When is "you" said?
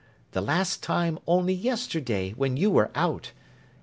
2.57-2.71